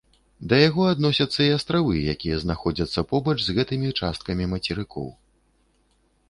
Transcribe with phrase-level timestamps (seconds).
[0.51, 5.07] Да яго адносяцца і астравы, якія знаходзяцца побач з гэтымі часткамі мацерыкоў.